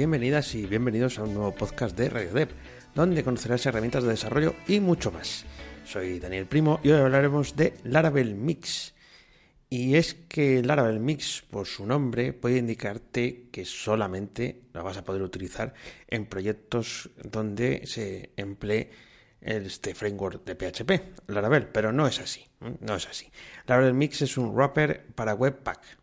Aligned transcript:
bienvenidas 0.00 0.54
y 0.54 0.64
bienvenidos 0.64 1.18
a 1.18 1.24
un 1.24 1.34
nuevo 1.34 1.54
podcast 1.54 1.94
de 1.94 2.08
Radio 2.08 2.32
Dev, 2.32 2.48
donde 2.94 3.22
conocerás 3.22 3.66
herramientas 3.66 4.02
de 4.02 4.08
desarrollo 4.08 4.54
y 4.66 4.80
mucho 4.80 5.12
más. 5.12 5.44
Soy 5.84 6.18
Daniel 6.18 6.46
Primo 6.46 6.80
y 6.82 6.88
hoy 6.88 7.00
hablaremos 7.00 7.54
de 7.54 7.74
Laravel 7.84 8.34
Mix. 8.34 8.94
Y 9.68 9.96
es 9.96 10.14
que 10.14 10.62
Laravel 10.62 11.00
Mix, 11.00 11.42
por 11.42 11.66
su 11.66 11.84
nombre, 11.84 12.32
puede 12.32 12.56
indicarte 12.56 13.50
que 13.52 13.66
solamente 13.66 14.62
la 14.72 14.82
vas 14.82 14.96
a 14.96 15.04
poder 15.04 15.20
utilizar 15.20 15.74
en 16.08 16.24
proyectos 16.24 17.10
donde 17.22 17.82
se 17.84 18.30
emplee 18.38 18.90
este 19.42 19.94
framework 19.94 20.46
de 20.46 20.54
PHP, 20.54 21.28
Laravel, 21.28 21.66
pero 21.68 21.92
no 21.92 22.06
es 22.06 22.20
así, 22.20 22.46
no 22.80 22.96
es 22.96 23.06
así. 23.06 23.30
Laravel 23.66 23.92
Mix 23.92 24.22
es 24.22 24.38
un 24.38 24.54
wrapper 24.54 25.08
para 25.14 25.34
Webpack, 25.34 25.98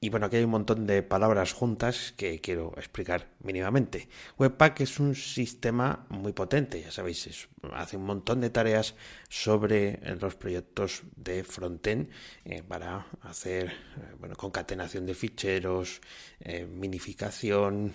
y 0.00 0.10
bueno, 0.10 0.26
aquí 0.26 0.36
hay 0.36 0.44
un 0.44 0.50
montón 0.50 0.86
de 0.86 1.02
palabras 1.02 1.52
juntas 1.52 2.14
que 2.16 2.40
quiero 2.40 2.72
explicar 2.76 3.28
mínimamente. 3.40 4.08
Webpack 4.38 4.80
es 4.80 5.00
un 5.00 5.14
sistema 5.14 6.06
muy 6.08 6.32
potente, 6.32 6.80
ya 6.80 6.92
sabéis, 6.92 7.48
hace 7.72 7.96
un 7.96 8.04
montón 8.04 8.40
de 8.40 8.50
tareas 8.50 8.94
sobre 9.28 10.00
los 10.20 10.36
proyectos 10.36 11.02
de 11.16 11.42
frontend 11.42 12.10
eh, 12.44 12.62
para 12.62 13.06
hacer 13.22 13.66
eh, 13.66 14.14
bueno, 14.20 14.36
concatenación 14.36 15.04
de 15.04 15.14
ficheros, 15.14 16.00
eh, 16.40 16.64
minificación, 16.64 17.92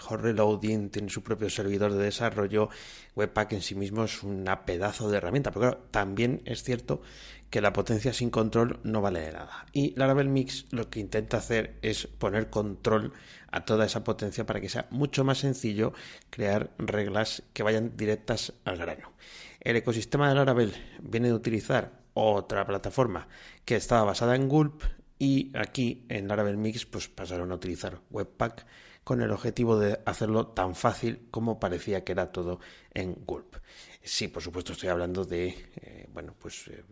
hot 0.00 0.20
reloading, 0.20 0.90
tiene 0.90 1.10
su 1.10 1.22
propio 1.22 1.50
servidor 1.50 1.92
de 1.92 2.04
desarrollo. 2.04 2.68
Webpack 3.16 3.52
en 3.52 3.62
sí 3.62 3.74
mismo 3.74 4.04
es 4.04 4.22
una 4.22 4.64
pedazo 4.64 5.10
de 5.10 5.18
herramienta, 5.18 5.50
pero 5.50 5.60
claro, 5.60 5.86
también 5.90 6.42
es 6.44 6.62
cierto 6.62 7.02
que 7.50 7.60
la 7.60 7.72
potencia 7.72 8.12
sin 8.12 8.30
control 8.30 8.80
no 8.82 9.00
vale 9.00 9.20
de 9.20 9.32
nada. 9.32 9.66
Y 9.72 9.94
Laravel 9.96 10.28
Mix 10.28 10.66
lo 10.72 10.90
que 10.90 11.00
intenta 11.00 11.36
hacer 11.36 11.78
es 11.82 12.06
poner 12.06 12.50
control 12.50 13.12
a 13.52 13.64
toda 13.64 13.86
esa 13.86 14.02
potencia 14.02 14.44
para 14.44 14.60
que 14.60 14.68
sea 14.68 14.88
mucho 14.90 15.22
más 15.22 15.38
sencillo 15.38 15.92
crear 16.30 16.70
reglas 16.78 17.44
que 17.52 17.62
vayan 17.62 17.96
directas 17.96 18.54
al 18.64 18.78
grano. 18.78 19.12
El 19.60 19.76
ecosistema 19.76 20.28
de 20.28 20.34
Laravel 20.34 20.74
viene 21.00 21.28
de 21.28 21.34
utilizar 21.34 21.92
otra 22.14 22.66
plataforma 22.66 23.28
que 23.64 23.76
estaba 23.76 24.04
basada 24.04 24.34
en 24.34 24.48
Gulp 24.48 24.82
y 25.18 25.52
aquí 25.56 26.04
en 26.08 26.26
Laravel 26.26 26.56
Mix 26.56 26.86
pues 26.86 27.08
pasaron 27.08 27.52
a 27.52 27.54
utilizar 27.54 28.00
Webpack 28.10 28.66
con 29.04 29.20
el 29.20 29.30
objetivo 29.30 29.78
de 29.78 30.00
hacerlo 30.06 30.48
tan 30.48 30.74
fácil 30.74 31.28
como 31.30 31.60
parecía 31.60 32.04
que 32.04 32.12
era 32.12 32.32
todo 32.32 32.58
en 32.92 33.14
Gulp. 33.26 33.56
Sí, 34.02 34.28
por 34.28 34.42
supuesto 34.42 34.72
estoy 34.72 34.88
hablando 34.88 35.24
de 35.24 35.48
eh, 35.76 36.08
bueno, 36.12 36.34
pues 36.38 36.68
eh, 36.68 36.84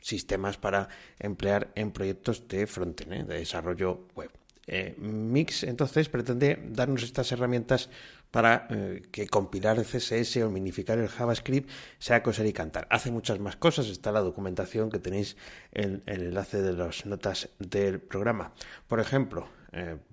sistemas 0.00 0.58
para 0.58 0.88
emplear 1.18 1.72
en 1.74 1.90
proyectos 1.90 2.46
de 2.46 2.66
frontend, 2.66 3.12
¿eh? 3.12 3.24
de 3.24 3.38
desarrollo 3.38 4.06
web. 4.14 4.30
Eh, 4.66 4.94
Mix 4.98 5.64
entonces 5.64 6.08
pretende 6.08 6.58
darnos 6.70 7.02
estas 7.02 7.30
herramientas 7.32 7.90
para 8.30 8.66
que 9.12 9.28
compilar 9.28 9.78
el 9.78 9.84
CSS 9.84 10.38
o 10.38 10.50
minificar 10.50 10.98
el 10.98 11.06
JavaScript 11.06 11.70
sea 12.00 12.24
coser 12.24 12.46
y 12.46 12.52
cantar. 12.52 12.88
Hace 12.90 13.12
muchas 13.12 13.38
más 13.38 13.54
cosas, 13.54 13.86
está 13.86 14.10
la 14.10 14.22
documentación 14.22 14.90
que 14.90 14.98
tenéis 14.98 15.36
en 15.70 16.02
el 16.06 16.22
enlace 16.22 16.60
de 16.60 16.72
las 16.72 17.06
notas 17.06 17.48
del 17.60 18.00
programa. 18.00 18.52
Por 18.88 18.98
ejemplo, 18.98 19.46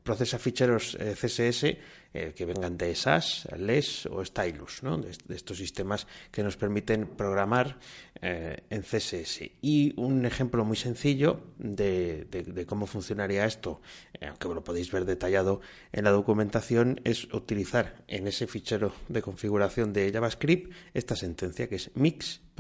procesa 0.04 0.40
ficheros 0.40 0.98
CSS 0.98 1.78
eh, 2.14 2.34
que 2.36 2.44
vengan 2.44 2.76
de 2.76 2.94
SAS, 2.94 3.48
LES 3.56 4.06
o 4.08 4.20
Stylus, 4.26 4.84
¿no? 4.84 4.98
de, 4.98 5.16
estos 5.34 5.56
sistemas 5.56 6.08
que 6.30 6.44
nos 6.44 6.58
permiten 6.58 7.08
programar 7.08 7.80
eh, 8.22 8.64
en 8.70 8.81
CSS. 8.81 9.50
Y 9.62 9.94
un 9.95 10.26
ejemplo 10.26 10.66
muy 10.66 10.76
sencillo 10.76 11.40
de, 11.58 12.66
cómo 12.68 12.86
funcionaría 12.86 13.45
esto, 13.45 13.80
eh, 14.20 14.28
aunque 14.28 14.50
lo 14.50 14.62
podéis 14.62 14.92
ver 14.92 15.06
detallado 15.06 15.62
en 15.94 16.03
la 16.03 16.12
documentación, 16.12 17.00
es 17.06 17.34
utilizar 17.34 18.03
en 18.09 18.28
ese 18.28 18.46
fichero 18.46 18.91
de 19.08 19.22
configuración 19.22 19.94
de 19.94 20.12
JavaScript 20.12 20.74
esta 20.94 21.16
sentencia 21.16 21.69
que 21.69 21.75
es 21.75 21.91
mix.sass, 21.96 22.52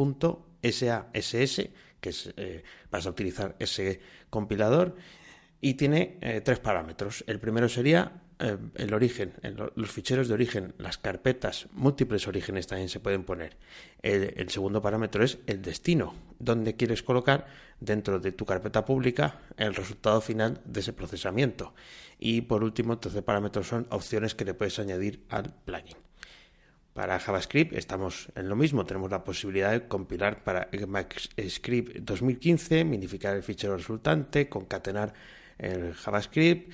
que 1.99 2.09
es, 2.09 2.33
vas 2.89 3.05
a 3.05 3.09
utilizar 3.09 3.57
ese 3.59 3.99
compilador 4.29 4.95
y 5.61 5.75
tiene 5.75 6.41
tres 6.43 6.59
parámetros. 6.59 7.23
El 7.27 7.39
primero 7.39 7.69
sería 7.69 8.11
eh, 8.41 8.57
el 8.75 8.93
origen, 8.95 9.33
los 9.75 9.91
ficheros 9.91 10.27
de 10.27 10.33
origen, 10.33 10.73
las 10.79 10.97
carpetas, 10.97 11.67
múltiples 11.73 12.27
orígenes 12.27 12.65
también 12.65 12.89
se 12.89 12.99
pueden 12.99 13.23
poner. 13.23 13.55
El, 14.01 14.49
segundo 14.49 14.81
parámetro 14.81 15.23
es 15.23 15.37
el 15.45 15.61
destino, 15.61 16.15
donde 16.39 16.75
quieres 16.75 17.03
colocar 17.03 17.45
dentro 17.79 18.19
de 18.19 18.31
tu 18.31 18.45
carpeta 18.45 18.83
pública 18.83 19.41
el 19.57 19.75
resultado 19.75 20.21
final 20.21 20.59
de 20.65 20.79
ese 20.79 20.91
procesamiento. 20.91 21.75
Y 22.17 22.41
por 22.41 22.63
último, 22.63 22.93
el 22.93 22.99
tercer 22.99 23.23
parámetro 23.23 23.63
son 23.63 23.85
opciones 23.91 24.33
que 24.33 24.45
le 24.45 24.55
puedes 24.55 24.79
añadir 24.79 25.23
al 25.29 25.53
plugin. 25.63 25.97
Para 26.93 27.19
JavaScript 27.19 27.73
estamos 27.73 28.29
en 28.35 28.49
lo 28.49 28.55
mismo, 28.55 28.87
tenemos 28.87 29.11
la 29.11 29.23
posibilidad 29.23 29.71
de 29.71 29.87
compilar 29.87 30.43
para 30.43 30.67
ECMAScript 30.71 31.97
2015, 31.97 32.85
minificar 32.85 33.35
el 33.35 33.43
fichero 33.43 33.77
resultante, 33.77 34.49
concatenar 34.49 35.13
el 35.61 35.93
JavaScript, 35.93 36.73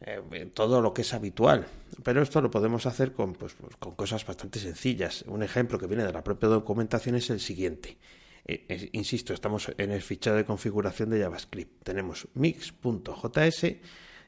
eh, 0.00 0.50
todo 0.52 0.80
lo 0.80 0.92
que 0.92 1.02
es 1.02 1.14
habitual. 1.14 1.66
Pero 2.02 2.22
esto 2.22 2.40
lo 2.40 2.50
podemos 2.50 2.86
hacer 2.86 3.12
con, 3.12 3.34
pues, 3.34 3.54
pues, 3.54 3.76
con 3.76 3.94
cosas 3.94 4.26
bastante 4.26 4.58
sencillas. 4.58 5.24
Un 5.28 5.42
ejemplo 5.42 5.78
que 5.78 5.86
viene 5.86 6.04
de 6.04 6.12
la 6.12 6.24
propia 6.24 6.48
documentación 6.48 7.14
es 7.14 7.30
el 7.30 7.40
siguiente. 7.40 7.96
Eh, 8.46 8.90
insisto, 8.92 9.32
estamos 9.32 9.72
en 9.78 9.90
el 9.90 10.02
fichero 10.02 10.36
de 10.36 10.44
configuración 10.44 11.10
de 11.10 11.20
JavaScript. 11.20 11.84
Tenemos 11.84 12.28
mix.js 12.34 13.76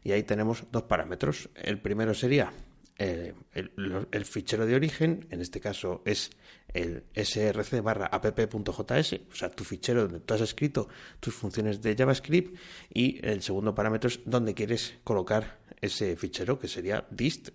y 0.05 0.13
ahí 0.13 0.23
tenemos 0.23 0.65
dos 0.71 0.85
parámetros. 0.85 1.49
El 1.55 1.81
primero 1.81 2.15
sería 2.15 2.53
eh, 2.99 3.35
el, 3.53 4.25
fichero 4.25 4.65
de 4.65 4.75
origen, 4.75 5.27
en 5.31 5.43
este 5.43 5.61
caso 5.61 6.03
es 6.07 6.31
el 6.73 7.05
src 7.15 7.83
barra 7.83 8.07
app.js, 8.07 9.21
o 9.31 9.35
sea, 9.35 9.51
tu 9.51 9.65
fichero 9.65 10.03
donde 10.03 10.21
tú 10.21 10.33
has 10.33 10.41
escrito 10.41 10.89
tus 11.21 11.35
funciones 11.35 11.83
de 11.83 11.95
JavaScript, 11.95 12.57
y 12.93 13.25
el 13.27 13.43
segundo 13.43 13.75
parámetro 13.75 14.09
es 14.09 14.21
donde 14.25 14.55
quieres 14.55 14.95
colocar 15.05 15.59
ese 15.81 16.17
fichero, 16.17 16.59
que 16.59 16.69
sería 16.69 17.07
dist 17.11 17.51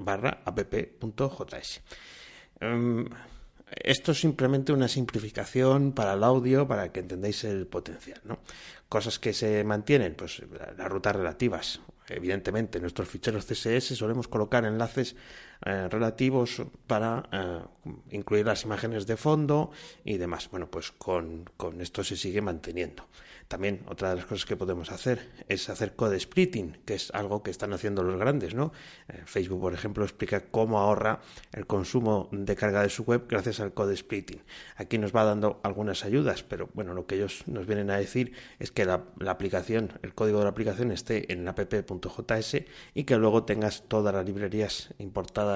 barra 0.00 0.42
app.js. 0.44 1.82
Em, 2.60 3.08
esto 3.70 4.12
es 4.12 4.20
simplemente 4.20 4.72
una 4.72 4.88
simplificación 4.88 5.92
para 5.92 6.14
el 6.14 6.24
audio, 6.24 6.66
para 6.66 6.90
que 6.90 7.00
entendáis 7.00 7.44
el 7.44 7.66
potencial. 7.66 8.20
¿no? 8.24 8.40
Cosas 8.88 9.18
que 9.18 9.34
se 9.34 9.62
mantienen, 9.64 10.14
pues 10.14 10.42
las 10.76 10.88
rutas 10.88 11.14
relativas. 11.14 11.80
Evidentemente, 12.10 12.78
en 12.78 12.82
nuestros 12.82 13.08
ficheros 13.08 13.46
CSS 13.46 13.96
solemos 13.96 14.28
colocar 14.28 14.64
enlaces 14.64 15.16
eh, 15.64 15.88
relativos 15.90 16.62
para 16.86 17.28
eh, 17.32 17.60
incluir 18.10 18.46
las 18.46 18.64
imágenes 18.64 19.06
de 19.06 19.16
fondo 19.16 19.70
y 20.04 20.16
demás. 20.16 20.48
Bueno, 20.50 20.70
pues 20.70 20.92
con 20.92 21.44
esto 21.80 22.04
se 22.04 22.16
sigue 22.16 22.40
manteniendo. 22.40 23.04
También 23.48 23.80
otra 23.88 24.10
de 24.10 24.16
las 24.16 24.26
cosas 24.26 24.44
que 24.44 24.56
podemos 24.56 24.92
hacer 24.92 25.26
es 25.48 25.70
hacer 25.70 25.96
code 25.96 26.20
splitting, 26.20 26.80
que 26.84 26.94
es 26.94 27.10
algo 27.12 27.42
que 27.42 27.50
están 27.50 27.72
haciendo 27.72 28.02
los 28.02 28.18
grandes, 28.20 28.54
¿no? 28.54 28.72
Eh, 29.08 29.22
Facebook, 29.24 29.62
por 29.62 29.72
ejemplo, 29.72 30.04
explica 30.04 30.42
cómo 30.50 30.78
ahorra 30.78 31.20
el 31.52 31.66
consumo 31.66 32.28
de 32.30 32.54
carga 32.54 32.82
de 32.82 32.90
su 32.90 33.04
web 33.04 33.24
gracias 33.26 33.60
al 33.60 33.72
code 33.72 33.96
splitting. 33.96 34.42
Aquí 34.76 34.98
nos 34.98 35.16
va 35.16 35.24
dando 35.24 35.60
algunas 35.62 36.04
ayudas, 36.04 36.42
pero 36.42 36.68
bueno, 36.74 36.92
lo 36.92 37.06
que 37.06 37.14
ellos 37.14 37.44
nos 37.46 37.66
vienen 37.66 37.90
a 37.90 37.96
decir 37.96 38.32
es 38.58 38.70
que 38.70 38.84
la, 38.84 39.04
aplicación, 39.26 39.98
el 40.02 40.14
código 40.14 40.38
de 40.38 40.44
la 40.44 40.50
aplicación 40.50 40.92
esté 40.92 41.32
en 41.32 41.48
app.js 41.48 42.64
y 42.92 43.04
que 43.04 43.16
luego 43.16 43.44
tengas 43.44 43.84
todas 43.88 44.14
las 44.14 44.26
librerías 44.26 44.92
importadas 44.98 45.47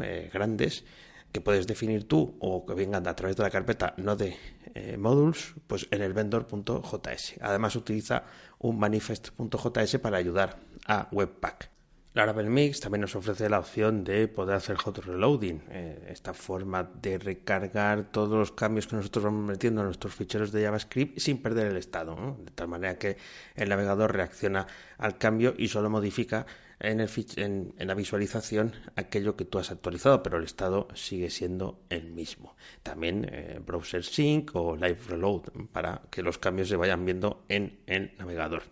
eh, 0.00 0.30
grandes 0.32 0.84
que 1.32 1.40
puedes 1.40 1.66
definir 1.66 2.08
tú 2.08 2.36
o 2.40 2.64
que 2.64 2.74
vengan 2.74 3.06
a 3.06 3.14
través 3.14 3.36
de 3.36 3.42
la 3.42 3.50
carpeta 3.50 3.94
node 3.98 4.36
eh, 4.74 4.96
modules, 4.96 5.54
pues 5.66 5.86
en 5.90 6.02
el 6.02 6.12
vendor.js. 6.12 7.34
Además 7.40 7.76
utiliza 7.76 8.24
un 8.58 8.78
manifest.js 8.78 9.98
para 9.98 10.16
ayudar 10.16 10.56
a 10.86 11.08
Webpack. 11.12 11.70
Laravel 12.14 12.50
Mix 12.50 12.80
también 12.80 13.02
nos 13.02 13.14
ofrece 13.14 13.48
la 13.48 13.60
opción 13.60 14.02
de 14.02 14.26
poder 14.26 14.56
hacer 14.56 14.76
hot 14.76 14.98
reloading, 14.98 15.62
eh, 15.70 16.08
esta 16.08 16.34
forma 16.34 16.82
de 16.82 17.18
recargar 17.18 18.10
todos 18.10 18.36
los 18.36 18.50
cambios 18.50 18.86
que 18.88 18.96
nosotros 18.96 19.26
vamos 19.26 19.44
metiendo 19.44 19.82
en 19.82 19.86
nuestros 19.86 20.14
ficheros 20.14 20.50
de 20.50 20.64
JavaScript 20.64 21.18
sin 21.18 21.40
perder 21.40 21.68
el 21.68 21.76
estado, 21.76 22.36
de 22.44 22.50
tal 22.50 22.66
manera 22.66 22.98
que 22.98 23.18
el 23.54 23.68
navegador 23.68 24.14
reacciona 24.14 24.66
al 24.96 25.18
cambio 25.18 25.54
y 25.56 25.68
solo 25.68 25.90
modifica 25.90 26.46
en, 26.80 27.74
la 27.78 27.94
visualización 27.94 28.74
aquello 28.96 29.36
que 29.36 29.44
tú 29.44 29.58
has 29.58 29.70
actualizado, 29.70 30.22
pero 30.22 30.38
el 30.38 30.44
estado 30.44 30.88
sigue 30.94 31.30
siendo 31.30 31.80
el 31.90 32.12
mismo. 32.12 32.56
También 32.82 33.28
eh, 33.30 33.60
Browser 33.64 34.04
Sync 34.04 34.54
o 34.54 34.76
Live 34.76 34.98
Reload 35.08 35.42
para 35.72 36.02
que 36.10 36.22
los 36.22 36.38
cambios 36.38 36.68
se 36.68 36.76
vayan 36.76 37.04
viendo 37.04 37.44
en 37.48 37.78
el 37.86 38.12
navegador 38.18 38.62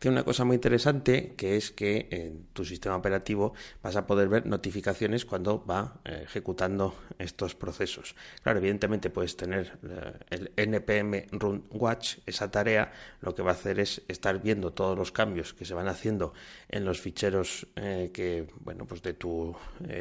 tiene 0.00 0.16
una 0.16 0.24
cosa 0.24 0.44
muy 0.46 0.54
interesante 0.54 1.34
que 1.36 1.56
es 1.58 1.70
que 1.72 2.08
en 2.10 2.46
tu 2.54 2.64
sistema 2.64 2.96
operativo 2.96 3.52
vas 3.82 3.96
a 3.96 4.06
poder 4.06 4.30
ver 4.30 4.46
notificaciones 4.46 5.26
cuando 5.26 5.62
va 5.62 6.00
eh, 6.06 6.22
ejecutando 6.24 6.94
estos 7.18 7.54
procesos. 7.54 8.16
Claro, 8.42 8.60
evidentemente 8.60 9.10
puedes 9.10 9.36
tener 9.36 9.78
eh, 9.82 10.48
el 10.56 10.68
npm 10.70 11.26
run 11.32 11.64
watch, 11.72 12.16
esa 12.24 12.50
tarea 12.50 12.90
lo 13.20 13.34
que 13.34 13.42
va 13.42 13.50
a 13.50 13.54
hacer 13.54 13.78
es 13.78 14.00
estar 14.08 14.40
viendo 14.40 14.72
todos 14.72 14.96
los 14.96 15.12
cambios 15.12 15.52
que 15.52 15.66
se 15.66 15.74
van 15.74 15.86
haciendo 15.86 16.32
en 16.70 16.86
los 16.86 16.98
ficheros 16.98 17.66
eh, 17.76 18.10
que, 18.14 18.46
bueno, 18.60 18.86
pues 18.86 19.02
de 19.02 19.12
tu 19.12 19.54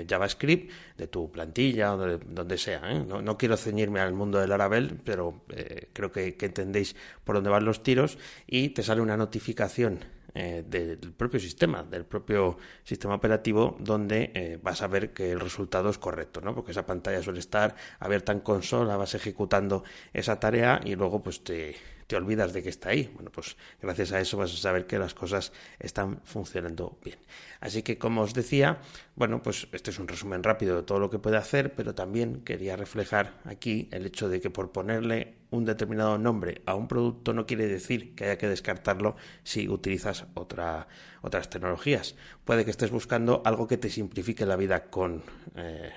JavaScript, 0.08 0.72
de 0.98 1.08
tu 1.08 1.30
plantilla 1.30 1.94
o 1.94 1.98
de 1.98 2.20
donde 2.20 2.58
sea. 2.58 2.90
¿eh? 2.90 3.04
No, 3.06 3.38
quiero 3.38 3.58
ceñirme 3.58 4.00
al 4.00 4.14
mundo 4.14 4.40
del 4.40 4.50
Laravel, 4.50 4.98
pero 5.04 5.42
creo 5.92 6.10
que, 6.10 6.38
entendéis 6.40 6.96
por 7.26 7.36
dónde 7.36 7.50
van 7.50 7.66
los 7.66 7.84
tiros 7.84 8.18
y 8.48 8.70
te 8.70 8.82
sale 8.82 9.02
una 9.02 9.18
notificación 9.18 9.89
del 10.34 11.14
propio 11.18 11.40
sistema, 11.40 11.84
del 11.84 12.06
propio 12.06 12.58
sistema 12.84 13.16
operativo, 13.16 13.76
donde 13.80 14.60
vas 14.64 14.82
a 14.82 14.88
ver 14.88 15.12
que 15.12 15.32
el 15.32 15.40
resultado 15.40 15.90
es 15.90 15.98
correcto, 15.98 16.40
¿no? 16.40 16.54
Porque 16.56 16.72
esa 16.72 16.86
pantalla 16.86 17.22
suele 17.22 17.40
estar 17.40 17.76
abierta 18.00 18.32
en 18.32 18.40
consola, 18.40 18.96
vas 18.96 19.16
ejecutando 19.16 19.84
esa 20.14 20.40
tarea 20.40 20.80
y 20.86 20.96
luego 20.96 21.22
pues 21.22 21.44
te 21.44 21.76
te 22.10 22.16
olvidas 22.16 22.54
de 22.54 22.64
que 22.64 22.70
está 22.70 22.90
ahí. 22.90 23.08
Bueno, 23.14 23.32
pues 23.32 23.56
gracias 23.80 24.12
a 24.14 24.20
eso 24.20 24.36
vas 24.36 24.52
a 24.52 24.58
saber 24.58 24.88
que 24.88 24.98
las 24.98 25.14
cosas 25.14 25.54
están 25.78 26.22
funcionando 26.24 26.98
bien. 27.04 27.20
Así 27.60 27.84
que, 27.84 28.00
como 28.00 28.22
os 28.22 28.34
decía, 28.34 28.80
bueno, 29.16 29.44
pues 29.44 29.68
este 29.74 29.92
es 29.92 30.00
un 30.00 30.08
resumen 30.08 30.42
rápido 30.42 30.76
de 30.76 30.82
todo 30.82 30.98
lo 30.98 31.12
que 31.12 31.20
puede 31.20 31.38
hacer, 31.38 31.76
pero 31.76 31.94
también 31.94 32.42
quería 32.42 32.76
reflejar 32.76 33.40
aquí 33.46 33.90
el 33.92 34.08
hecho 34.08 34.28
de 34.28 34.42
que 34.42 34.50
por 34.50 34.72
ponerle 34.72 35.36
un 35.52 35.66
determinado 35.66 36.18
nombre 36.18 36.64
a 36.66 36.74
un 36.74 36.88
producto 36.88 37.32
no 37.32 37.46
quiere 37.46 37.68
decir 37.68 38.16
que 38.16 38.24
haya 38.24 38.40
que 38.40 38.48
descartarlo 38.48 39.16
si 39.44 39.70
utilizas 39.70 40.26
otra, 40.34 40.88
otras 41.22 41.52
tecnologías. 41.52 42.16
Puede 42.44 42.66
que 42.66 42.72
estés 42.72 42.90
buscando 42.90 43.44
algo 43.46 43.68
que 43.68 43.78
te 43.78 43.92
simplifique 43.92 44.48
la 44.48 44.56
vida 44.56 44.86
con 44.86 45.22
eh, 45.56 45.92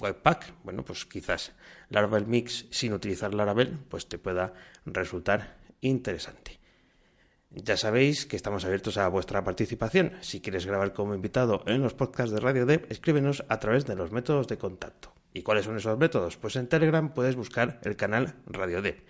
Webpack. 0.00 0.54
Bueno, 0.64 0.84
pues 0.84 1.04
quizás 1.04 1.52
Laravel 1.90 2.26
Mix 2.26 2.66
sin 2.70 2.92
utilizar 2.92 3.34
Laravel, 3.34 3.78
pues 3.88 4.08
te 4.08 4.18
pueda 4.18 4.54
resultar 4.84 5.58
interesante. 5.80 6.58
Ya 7.50 7.76
sabéis 7.76 8.26
que 8.26 8.36
estamos 8.36 8.64
abiertos 8.64 8.98
a 8.98 9.08
vuestra 9.08 9.42
participación. 9.42 10.12
Si 10.20 10.40
quieres 10.40 10.66
grabar 10.66 10.92
como 10.92 11.14
invitado 11.14 11.62
en 11.66 11.82
los 11.82 11.94
podcasts 11.94 12.32
de 12.32 12.40
Radio 12.40 12.66
Dev, 12.66 12.86
escríbenos 12.90 13.44
a 13.48 13.58
través 13.58 13.86
de 13.86 13.96
los 13.96 14.12
métodos 14.12 14.48
de 14.48 14.58
contacto. 14.58 15.14
¿Y 15.32 15.42
cuáles 15.42 15.64
son 15.64 15.76
esos 15.76 15.98
métodos? 15.98 16.36
Pues 16.36 16.56
en 16.56 16.68
Telegram 16.68 17.14
puedes 17.14 17.36
buscar 17.36 17.80
el 17.84 17.96
canal 17.96 18.34
Radio 18.46 18.82
Dev. 18.82 19.04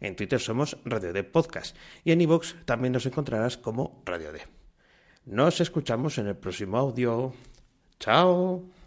En 0.00 0.16
Twitter 0.16 0.40
somos 0.40 0.76
Radio 0.84 1.12
Dev 1.12 1.30
Podcast 1.30 1.76
y 2.04 2.12
en 2.12 2.20
iVoox 2.20 2.64
también 2.64 2.92
nos 2.92 3.06
encontrarás 3.06 3.56
como 3.56 4.02
Radio 4.04 4.32
Dev. 4.32 4.48
Nos 5.24 5.60
escuchamos 5.60 6.18
en 6.18 6.26
el 6.26 6.36
próximo 6.36 6.76
audio. 6.78 7.32
Chao. 7.98 8.83